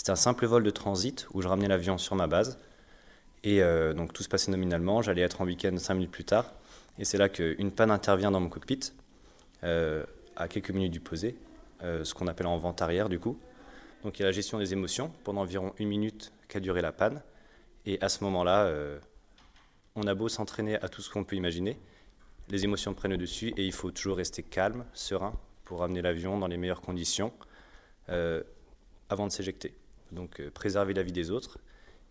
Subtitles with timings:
[0.00, 2.58] C'était un simple vol de transit où je ramenais l'avion sur ma base.
[3.44, 5.02] Et euh, donc tout se passait nominalement.
[5.02, 6.54] J'allais être en week-end cinq minutes plus tard.
[6.98, 8.94] Et c'est là qu'une panne intervient dans mon cockpit,
[9.62, 10.02] euh,
[10.36, 11.36] à quelques minutes du posé,
[11.82, 13.38] euh, ce qu'on appelle en vente arrière du coup.
[14.02, 16.92] Donc il y a la gestion des émotions pendant environ une minute qu'a duré la
[16.92, 17.20] panne.
[17.84, 18.72] Et à ce moment-là,
[19.96, 21.78] on a beau s'entraîner à tout ce qu'on peut imaginer,
[22.48, 25.34] les émotions prennent le dessus et il faut toujours rester calme, serein
[25.66, 27.34] pour amener l'avion dans les meilleures conditions
[28.08, 29.74] avant de s'éjecter.
[30.12, 31.58] Donc préserver la vie des autres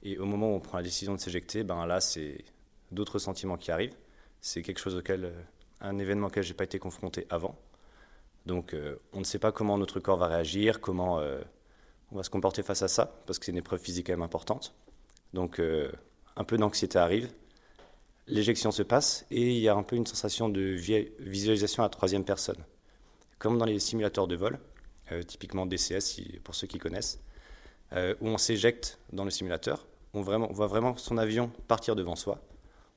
[0.03, 2.43] et au moment où on prend la décision de s'éjecter, ben là, c'est
[2.91, 3.95] d'autres sentiments qui arrivent.
[4.41, 5.41] C'est quelque chose auquel, euh,
[5.81, 7.59] un événement auquel j'ai pas été confronté avant.
[8.45, 11.41] Donc, euh, on ne sait pas comment notre corps va réagir, comment euh,
[12.11, 14.21] on va se comporter face à ça, parce que c'est une épreuve physique quand même
[14.21, 14.73] importante.
[15.33, 15.61] Donc,
[16.35, 17.31] un peu d'anxiété arrive,
[18.25, 20.75] l'éjection se passe, et il y a un peu une sensation de
[21.19, 22.57] visualisation à troisième personne.
[23.37, 24.57] Comme dans les simulateurs de vol,
[25.27, 27.21] typiquement DCS pour ceux qui connaissent,
[27.93, 32.39] où on s'éjecte dans le simulateur on, voit vraiment son avion partir devant soi.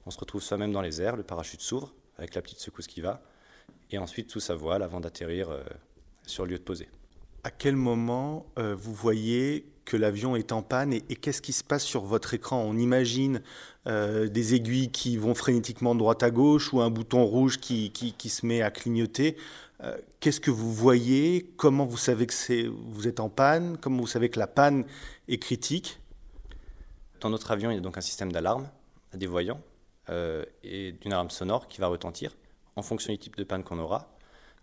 [0.06, 3.00] On se retrouve soi-même dans les airs, le parachute s'ouvre avec la petite secousse qui
[3.00, 3.22] va,
[3.91, 5.62] et ensuite tout sa voile avant d'atterrir euh,
[6.27, 6.89] sur le lieu de poser.
[7.44, 11.64] À quel moment euh, vous voyez que l'avion est en panne et, qu'est-ce qui se
[11.64, 12.62] passe sur votre écran?
[12.62, 13.42] On imagine
[13.86, 17.91] euh, des aiguilles qui vont frénétiquement de droite à gauche ou un bouton rouge qui,
[17.91, 19.36] qui se met à clignoter.
[20.20, 21.50] qu'est-ce que vous voyez?
[21.56, 23.77] Comment vous savez que vous êtes en panne?
[23.80, 24.84] Comment vous savez que la panne
[25.28, 25.98] est critique?
[27.22, 28.69] Dans notre avion, il y a donc un système d'alarme,
[29.14, 29.61] des voyants
[30.11, 32.36] euh, et d'une alarme sonore qui va retentir
[32.74, 34.08] en fonction du type de panne qu'on aura.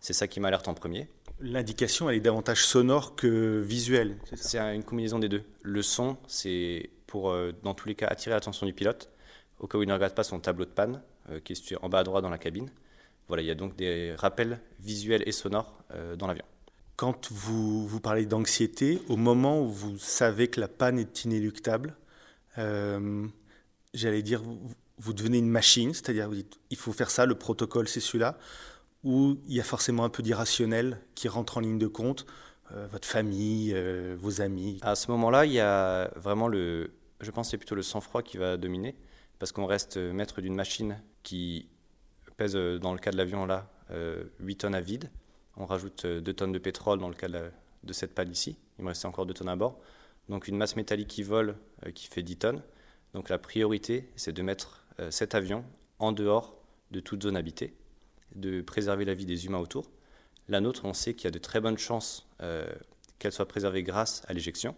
[0.02, 1.08] C'est ça qui m'alerte en premier.
[1.42, 4.18] L'indication, elle est davantage sonore que visuelle.
[4.36, 5.44] C'est une combinaison des deux.
[5.62, 9.10] Le son, c'est pour, euh, dans tous les cas, attirer l'attention du pilote,
[9.60, 11.78] au cas où il ne regarde pas son tableau de panne, euh, qui est situé
[11.82, 12.70] en bas à droite dans la cabine.
[13.28, 15.78] Voilà, il y a donc des rappels visuels et sonores
[16.18, 16.46] dans l'avion.
[16.96, 21.96] Quand vous, vous parlez d'anxiété, au moment où vous savez que la panne est inéluctable,
[22.58, 23.26] euh,
[23.94, 24.42] j'allais dire,
[24.98, 28.38] vous, devenez une machine, c'est-à-dire vous dites, il faut faire ça, le protocole c'est celui-là,
[29.04, 32.26] ou il y a forcément un peu d'irrationnel qui rentre en ligne de compte,
[32.72, 34.80] euh, votre famille, euh, vos amis.
[34.82, 38.38] À ce moment-là, il y a vraiment le, je pense, c'est plutôt le sang-froid qui
[38.38, 38.96] va dominer,
[39.40, 41.68] parce qu'on reste maître d'une machine qui
[42.38, 43.70] pèse, dans le cas de l'avion là,
[44.40, 45.10] 8 tonnes à vide.
[45.58, 47.52] On rajoute 2 tonnes de pétrole dans le cas de,
[47.84, 48.58] de cette pale ici.
[48.78, 49.80] Il me restait encore 2 tonnes à bord
[50.30, 51.56] donc une masse métallique qui vole
[51.86, 52.62] euh, qui fait 10 tonnes.
[53.14, 55.66] Donc la priorité, c'est de mettre euh, cet avion
[55.98, 56.56] en dehors
[56.92, 57.74] de toute zone habitée,
[58.36, 59.90] de préserver la vie des humains autour.
[60.48, 62.68] La nôtre, on sait qu'il y a de très bonnes chances euh,
[63.20, 64.76] qu'elle soit préservée grâce à l'éjection.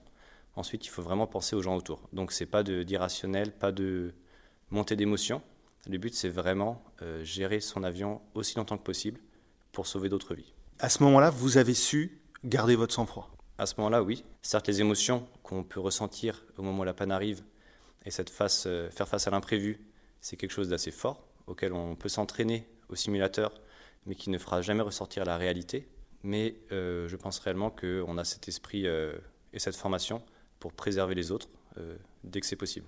[0.55, 2.09] Ensuite, il faut vraiment penser aux gens autour.
[2.11, 4.13] Donc c'est pas d'irrationnel, pas de
[4.69, 5.41] montée d'émotion.
[5.87, 6.83] Le but, c'est vraiment
[7.23, 9.19] gérer son avion aussi longtemps que possible
[9.71, 10.53] pour sauver d'autres vies.
[10.79, 13.31] À ce moment-là, vous avez su garder votre sang-froid?
[13.57, 14.23] À ce moment-là, oui.
[14.41, 17.43] Certes, les émotions qu'on peut ressentir au moment où la panne arrive
[18.05, 19.79] et cette face, euh, faire face à l'imprévu,
[20.19, 23.53] c'est quelque chose d'assez fort, auquel on peut s'entraîner au simulateur,
[24.05, 25.87] mais qui ne fera jamais ressortir la réalité.
[26.23, 29.13] Mais euh, je pense réellement qu'on a cet esprit euh,
[29.53, 30.21] et cette formation
[30.59, 31.49] pour préserver les autres
[32.25, 32.85] dès que c'est possible.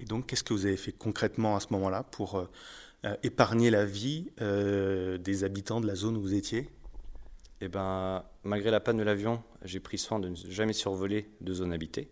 [0.00, 2.48] Et donc, qu'est-ce que vous avez fait concrètement à ce moment-là pour
[3.22, 6.68] épargner la vie des habitants de la zone où vous étiez?
[7.60, 11.52] Eh ben, malgré la panne de l'avion, j'ai pris soin de ne jamais survoler de
[11.52, 12.08] zone habitée.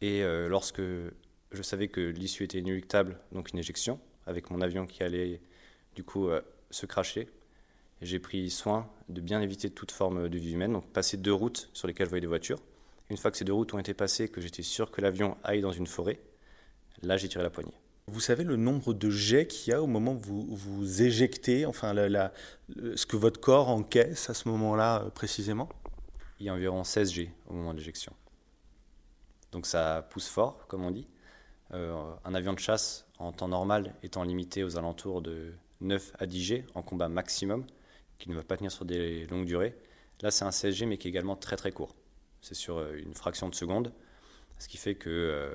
[0.00, 4.86] Et euh, lorsque je savais que l'issue était inéluctable, donc une éjection, avec mon avion
[4.86, 5.40] qui allait
[5.94, 6.40] du coup euh,
[6.70, 7.28] se cracher,
[8.02, 11.68] j'ai pris soin de bien éviter toute forme de vie humaine, donc passer deux routes
[11.72, 12.60] sur lesquelles je voyais des voitures.
[13.10, 15.60] Une fois que ces deux routes ont été passées, que j'étais sûr que l'avion aille
[15.60, 16.20] dans une forêt,
[17.02, 17.74] là j'ai tiré la poignée.
[18.06, 21.66] Vous savez le nombre de jets qu'il y a au moment où vous vous éjectez,
[21.66, 22.32] enfin la,
[22.96, 25.68] ce que votre corps encaisse à ce moment-là euh, précisément?
[26.38, 28.12] Il y a environ 16 G au moment de l'éjection.
[29.52, 31.06] Donc ça pousse fort, comme on dit.
[31.72, 36.26] Euh, un avion de chasse en temps normal étant limité aux alentours de 9 à
[36.26, 37.64] 10 G en combat maximum,
[38.18, 39.74] qui ne va pas tenir sur des longues durées.
[40.22, 41.94] Là, c'est un 16 G, mais qui est également très très court.
[42.42, 43.92] C'est sur euh, une fraction de seconde,
[44.58, 45.54] ce qui fait que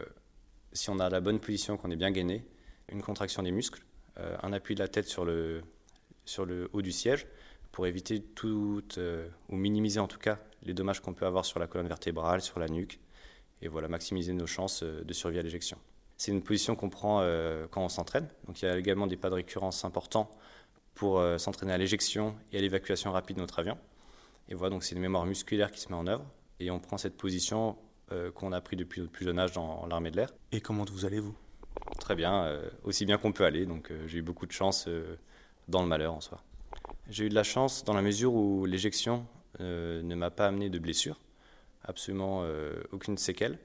[0.76, 2.46] si on a la bonne position, qu'on est bien gainé,
[2.90, 3.84] une contraction des muscles,
[4.20, 5.62] euh, un appui de la tête sur le,
[6.26, 7.26] sur le haut du siège
[7.72, 11.60] pour éviter tout, euh, ou minimiser en tout cas les dommages qu'on peut avoir sur
[11.60, 13.00] la colonne vertébrale, sur la nuque,
[13.62, 15.78] et voilà, maximiser nos chances euh, de survie à l'éjection.
[16.18, 17.20] C'est une position qu'on prend
[17.72, 18.28] quand on s'entraîne.
[18.48, 20.32] Donc il y a également des pas de récurrence importants
[20.94, 23.78] pour s'entraîner à l'éjection et à l'évacuation rapide de notre avion.
[24.48, 26.26] Et voilà, donc c'est une mémoire musculaire qui se met en œuvre.
[26.60, 27.78] Et on prend cette position
[28.12, 30.32] euh, qu'on a pris depuis notre plus jeune âge dans l'armée de l'air.
[30.52, 31.36] Et comment vous allez-vous?
[32.00, 33.66] Très bien, euh, aussi bien qu'on peut aller.
[33.66, 34.88] Donc euh, j'ai eu beaucoup de chance
[35.68, 36.42] dans le malheur en soi.
[37.10, 39.26] J'ai eu de la chance dans la mesure où l'éjection
[39.60, 41.20] ne m'a pas amené de blessure.
[41.84, 42.44] absolument
[42.92, 43.58] aucune séquelle.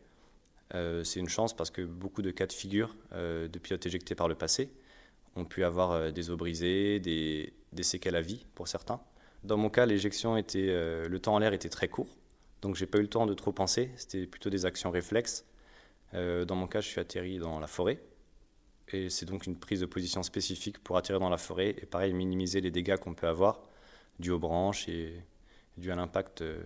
[0.72, 4.34] C'est une chance parce que beaucoup de cas de figure de pilotes éjectés par le
[4.34, 4.72] passé
[5.36, 7.52] ont pu avoir des os brisés, des,
[7.82, 9.00] séquelles à vie pour certains.
[9.42, 10.66] Dans mon cas, l'éjection était,
[11.08, 12.16] le temps en l'air était très court,
[12.62, 13.90] donc j'ai pas eu le temps de trop penser.
[13.96, 15.44] C'était plutôt des actions réflexes.
[16.12, 18.00] dans mon cas, je suis atterri dans la forêt,
[18.92, 22.12] et c'est donc une prise de position spécifique pour atterrir dans la forêt et pareil
[22.12, 23.60] minimiser les dégâts qu'on peut avoir
[24.18, 25.22] dus aux branches et
[25.76, 26.62] dus à l'impact euh,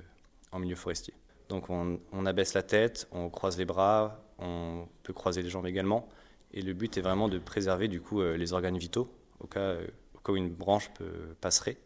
[0.51, 1.15] en milieu forestier.
[1.49, 6.09] Donc on, abaisse la tête, on croise les bras, on peut croiser les jambes également
[6.53, 9.61] et le but est vraiment de préserver du coup euh, les organes vitaux au cas,
[9.61, 11.77] euh, au cas où une branche peut, passerait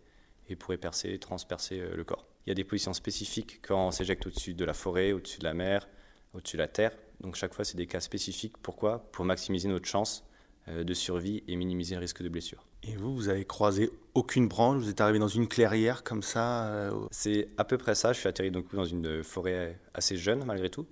[0.48, 2.26] et pourrait percer, transpercer le corps.
[2.46, 5.44] Il y a des positions spécifiques quand on s'éjecte au-dessus de la forêt, au-dessus de
[5.44, 5.88] la mer,
[6.32, 6.92] au-dessus de la terre.
[7.20, 8.56] Donc chaque fois, c'est des cas spécifiques.
[8.58, 9.10] Pourquoi?
[9.12, 10.24] Pour maximiser notre chance
[10.68, 12.67] euh, de survie et minimiser le risque de blessure.
[12.82, 16.68] Et vous, vous avez croisé aucune branche Vous êtes arrivé dans une clairière comme ça
[16.68, 18.12] euh, C'est à peu près ça.
[18.12, 20.86] Je suis atterri donc dans une forêt assez jeune malgré tout,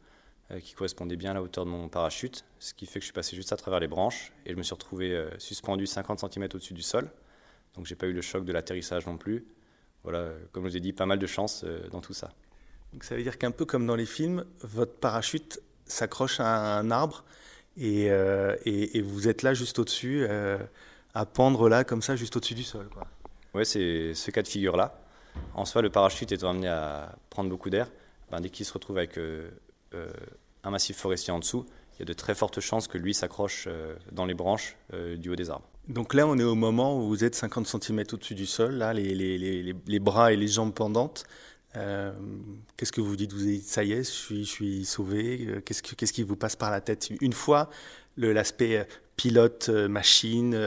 [0.50, 3.06] euh, qui correspondait bien à la hauteur de mon parachute, ce qui fait que je
[3.06, 6.44] suis passé juste à travers les branches et je me suis retrouvé suspendu 50 cm
[6.54, 7.10] au-dessus du sol.
[7.76, 9.46] Donc j'ai pas eu le choc de l'atterrissage non plus.
[10.02, 12.32] Voilà, comme je vous ai dit, pas mal de chance dans tout ça.
[12.92, 16.90] Donc ça veut dire qu'un peu comme dans les films, votre parachute s'accroche à un
[16.90, 17.24] arbre
[17.78, 20.58] euh, et, et, vous êtes là juste au-dessus, euh,
[21.16, 22.88] à pendre là comme ça, juste au-dessus du sol.
[23.54, 24.98] Oui, c'est ce cas de figure-là.
[25.54, 27.88] En soi, le parachute étant amené à prendre beaucoup d'air,
[28.30, 29.50] ben, dès qu'il se retrouve avec euh,
[30.64, 33.68] un massif forestier en dessous, il y a de très fortes chances que lui s'accroche
[34.12, 35.66] dans les branches du haut des arbres.
[35.88, 38.92] Donc là, on est au moment où vous êtes 50 cm au-dessus du sol, là,
[38.92, 41.24] les, les, les, les, bras et les jambes pendantes.
[41.76, 42.12] Euh,
[42.76, 43.32] qu'est-ce que vous dites?
[43.32, 45.46] Vous dites, ça y est, je suis, je suis sauvé.
[45.46, 47.08] Euh, qu'est-ce qui vous passe par la tête?
[47.20, 47.70] Une fois
[48.16, 48.84] l'aspect euh,
[49.16, 50.58] pilote, machine,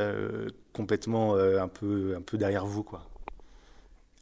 [0.74, 3.06] complètement un, peu, un peu derrière vous quoi.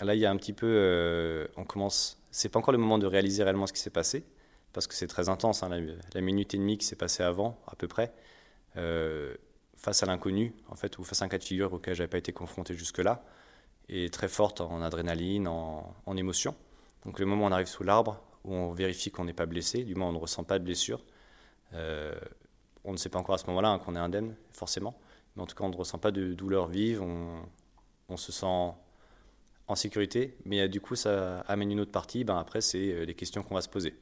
[0.01, 1.47] Là, il y a un petit peu.
[1.55, 2.21] on commence.
[2.29, 4.25] C'est pas encore le moment de réaliser réellement ce qui s'est passé,
[4.73, 5.63] parce que c'est très intense.
[5.63, 5.69] Hein,
[6.13, 8.11] la, minute et demie qui s'est passée avant, à peu près,
[9.77, 12.17] face à l'inconnu, en fait, ou face à un cas de figure auquel j'avais pas
[12.17, 13.23] été confronté jusque-là,
[13.89, 16.55] et très forte en adrénaline, en, émotion.
[17.05, 19.83] Donc le moment où on arrive sous l'arbre, où on vérifie qu'on n'est pas blessé,
[19.83, 21.03] du moins on ne ressent pas de blessure,
[21.73, 22.15] euh,
[22.87, 24.97] on ne sait pas encore à ce moment-là hein, qu'on est indemne, forcément,
[25.35, 28.45] mais en tout cas on ne ressent pas de douleur vive, on, se sent
[29.67, 33.13] en sécurité, mais du coup ça amène une autre partie, ben après c'est euh, les
[33.13, 33.93] questions qu'on va se poser.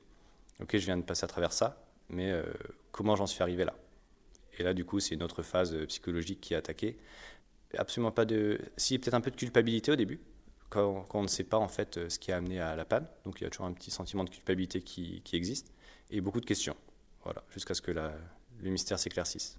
[0.61, 2.43] Ok, je viens de passer à travers ça, mais euh,
[2.91, 3.73] comment j'en suis arrivé là?
[4.57, 6.97] Et là du coup c'est une autre phase psychologique qui est attaquée.
[7.77, 8.61] Absolument pas de...
[8.77, 10.21] Si, peut-être un peu de culpabilité au début,
[10.69, 13.07] quand, on ne sait pas en fait euh, ce qui a amené à la panne.
[13.23, 15.73] Donc il y a toujours un petit sentiment de culpabilité qui, existe
[16.11, 16.75] et beaucoup de questions.
[17.23, 18.13] Voilà, jusqu'à ce que la,
[18.65, 19.57] le mystère s'éclaircisse.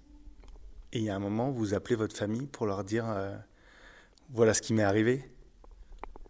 [0.93, 3.35] Et il y a un moment, vous appelez votre famille pour leur dire euh,
[4.29, 5.23] voilà ce qui m'est arrivé.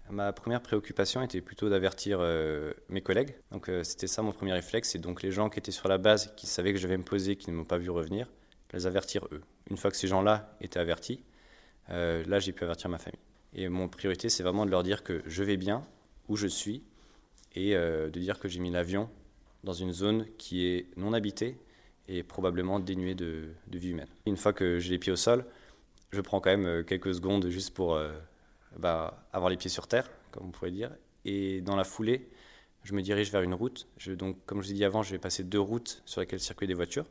[0.10, 3.36] Ma première préoccupation était plutôt d'avertir euh, mes collègues.
[3.52, 4.96] Donc c'était ça mon premier réflexe.
[4.96, 7.04] Et donc les gens qui étaient sur la base, qui savaient que je vais me
[7.04, 8.30] poser, qui ne m'ont pas vu revenir,
[8.74, 9.42] les avertir eux.
[9.70, 11.26] Une fois que ces gens-là étaient avertis,
[11.90, 13.20] là j'ai pu avertir ma famille.
[13.54, 15.86] Et mon priorité, c'est vraiment de leur dire que je vais bien,
[16.30, 16.84] où je suis,
[17.56, 19.10] et euh, de dire que j'ai mis l'avion
[19.64, 21.58] dans une zone qui est non habitée
[22.08, 24.08] et probablement dénuée de, vie humaine.
[24.26, 25.46] Une fois que j'ai les pieds au sol,
[26.12, 28.12] je prends quand même euh, quelques secondes juste pour euh,
[28.78, 30.92] bah, avoir les pieds sur terre, comme on pourrait dire.
[31.26, 32.30] Et dans la foulée,
[32.84, 33.88] je me dirige vers une route.
[33.98, 36.70] Je, donc, comme je l'ai dit avant, je vais passer deux routes sur lesquelles circulent
[36.70, 37.06] des voitures.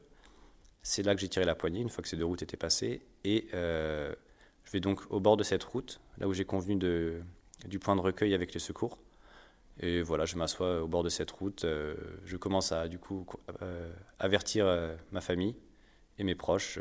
[0.82, 3.02] C'est là que j'ai tiré la poignée, une fois que ces deux routes étaient passées.
[3.24, 7.96] Et je vais donc au bord de cette route, là où j'ai convenu du point
[7.96, 8.96] de recueil avec les secours.
[9.80, 11.64] Et voilà, je m'assois au bord de cette route.
[11.64, 13.26] Euh, je commence à du coup
[13.62, 15.54] euh, avertir euh, ma famille
[16.18, 16.78] et mes proches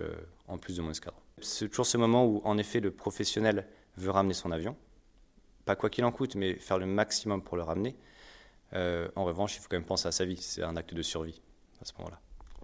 [0.47, 1.19] en plus de mon escadron.
[1.41, 4.77] C'est toujours ce moment où en effet le professionnel veut ramener son avion,
[5.65, 7.97] pas quoi qu'il en coûte, mais faire le maximum pour le ramener.
[8.73, 10.37] en revanche, il faut quand même penser à sa vie.
[10.37, 11.41] C'est un acte de survie
[11.81, 12.21] à ce moment-là.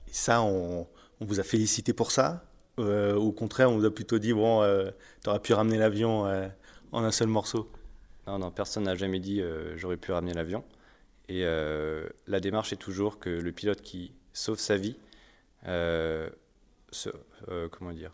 [0.07, 0.87] Et ça, on,
[1.19, 2.45] vous a félicité pour ça
[2.79, 4.89] euh, au contraire, on vous a plutôt dit bon, euh,
[5.21, 6.23] tu aurais pu ramener l'avion
[6.93, 7.69] en un seul morceau?
[8.27, 9.41] Non, non, personne n'a jamais dit
[9.75, 10.63] j'aurais pu ramener l'avion.
[11.29, 14.95] Et la démarche est toujours que le pilote qui sauve sa vie,
[15.63, 16.29] comment
[17.93, 18.11] dire,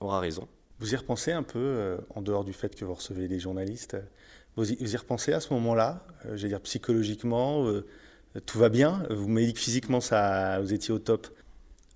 [0.00, 0.48] aura raison.
[0.78, 3.96] Vous y repensez un peu, en dehors du fait que vous recevez des journalistes,
[4.56, 7.66] vous y, repensez à ce moment-là, veux dire psychologiquement,
[8.46, 11.28] tout va bien, vous m'avez dit que physiquement ça, vous étiez au top.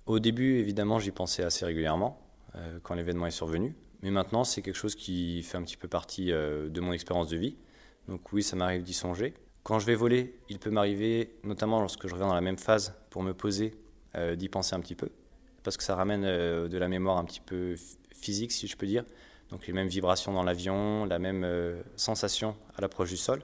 [0.05, 2.19] Au début, évidemment, j'y pensais assez régulièrement
[2.55, 3.75] euh, quand l'événement est survenu.
[4.03, 7.29] Mais maintenant, c'est quelque chose qui fait un petit peu partie euh, de mon expérience
[7.29, 7.55] de vie.
[8.09, 9.33] Donc oui, ça m'arrive d'y songer.
[9.63, 12.95] Quand je vais voler, il peut m'arriver, notamment lorsque je reviens dans la même phase
[13.09, 13.73] pour me poser,
[14.15, 15.07] euh, d'y penser un petit peu.
[15.63, 17.75] Parce que ça ramène de la mémoire un petit peu
[18.13, 19.05] physique, si je peux dire.
[19.49, 21.47] Donc les mêmes vibrations dans l'avion, la même
[21.95, 23.41] sensation à l'approche du sol.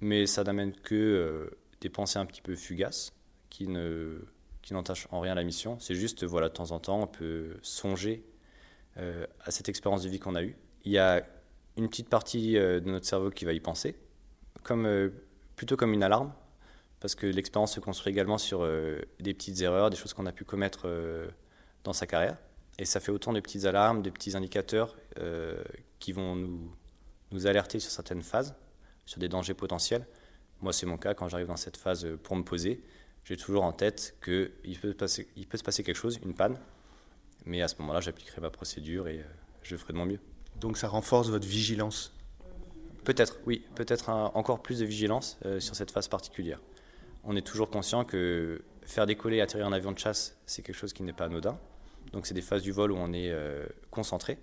[0.00, 1.50] Mais ça n'amène que
[1.82, 3.12] des pensées un petit peu fugaces
[3.50, 4.24] qui ne
[4.62, 5.78] qui n'entachent en rien la mission.
[5.78, 8.24] C'est juste, voilà, de temps en temps, on peut songer
[8.96, 10.56] à cette expérience de vie qu'on a eue.
[10.84, 11.22] Il y a
[11.76, 13.96] une petite partie de notre cerveau qui va y penser,
[14.62, 15.10] comme,
[15.56, 16.32] plutôt comme une alarme,
[17.00, 18.66] parce que l'expérience se construit également sur
[19.20, 20.88] des petites erreurs, des choses qu'on a pu commettre
[21.84, 22.38] dans sa carrière.
[22.78, 25.62] Et ça fait autant de petites alarmes, des petits indicateurs euh,
[25.98, 26.70] qui vont nous,
[27.30, 28.54] nous alerter sur certaines phases,
[29.06, 30.06] sur des dangers potentiels.
[30.60, 32.82] Moi, c'est mon cas, quand j'arrive dans cette phase pour me poser,
[33.24, 36.58] j'ai toujours en tête qu'il peut se passer quelque chose, une panne,
[37.46, 39.24] mais à ce moment-là, j'appliquerai ma procédure et euh,
[39.62, 40.20] je ferai de mon mieux.
[40.56, 42.14] Donc ça renforce votre vigilance?
[43.04, 46.60] Peut-être, oui, peut-être encore plus de vigilance euh, sur cette phase particulière.
[47.22, 50.76] On est toujours conscient que faire décoller et atterrir un avion de chasse, c'est quelque
[50.76, 51.58] chose qui n'est pas anodin.
[52.12, 54.38] Donc c'est des phases du vol où on est euh, concentré,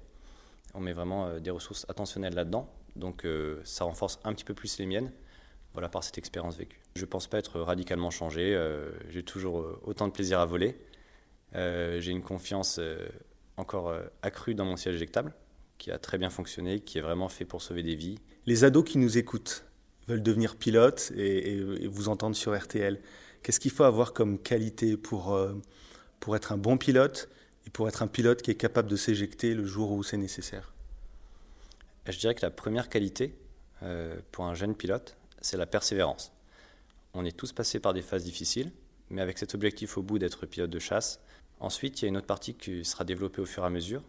[0.74, 3.26] on met vraiment euh, des ressources attentionnelles là-dedans, donc
[3.64, 5.12] ça renforce un petit peu plus les miennes,
[5.74, 6.80] voilà par cette expérience vécue.
[6.96, 8.56] Je ne pense pas être radicalement changé,
[9.10, 10.78] j'ai toujours autant de plaisir à voler,
[11.54, 12.80] j'ai une confiance
[13.58, 15.34] encore accrue dans mon siège éjectable,
[15.78, 18.18] qui a très bien fonctionné, qui est vraiment fait pour sauver des vies.
[18.46, 19.66] Les ados qui nous écoutent
[20.08, 23.00] veulent devenir pilotes et, et vous entendre sur RTL.
[23.42, 25.38] Qu'est-ce qu'il faut avoir comme qualité pour,
[26.20, 27.30] pour être un bon pilote
[27.68, 30.74] et pour être un pilote qui est capable de s'éjecter le jour où c'est nécessaire?
[32.08, 33.36] Je dirais que la première qualité
[33.82, 36.32] euh, pour un jeune pilote, c'est la persévérance.
[37.14, 38.72] On est tous passés par des phases difficiles,
[39.14, 41.22] mais avec cet objectif au bout d'être pilote de chasse.
[41.60, 44.04] Ensuite, il y a une autre partie qui sera développée au fur et à mesure,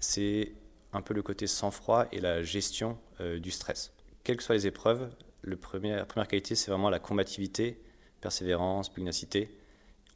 [0.00, 0.52] c'est
[0.92, 3.92] un peu le côté sang-froid et la gestion euh, du stress.
[4.24, 5.08] Quelles que soient les épreuves,
[5.44, 7.80] la première qualité, c'est vraiment la combativité,
[8.20, 9.56] persévérance, pugnacité.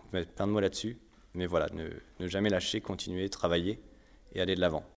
[0.01, 0.99] On peut mettre plein de mots là-dessus,
[1.35, 3.79] mais voilà, ne, jamais lâcher, continuer, travailler
[4.35, 4.85] et aller de l'avant.